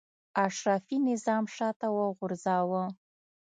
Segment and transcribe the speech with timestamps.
[0.45, 2.83] اشرافي نظام شاته وغورځاوه.